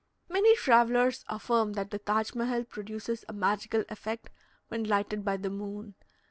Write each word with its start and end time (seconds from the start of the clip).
Many 0.29 0.55
travellers 0.55 1.23
affirm 1.27 1.73
that 1.73 1.91
the 1.91 1.99
Taj 1.99 2.31
Mehal 2.31 2.67
produces 2.67 3.23
a 3.29 3.33
magical 3.33 3.83
effect 3.87 4.31
when 4.67 4.83
lighted 4.83 5.23
by 5.23 5.37
the 5.37 5.51
moon. 5.51 5.93